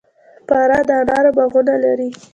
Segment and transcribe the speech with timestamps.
[0.47, 2.09] فراه د انارو باغونه لري